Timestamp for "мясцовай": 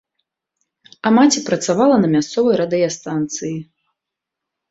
2.15-2.55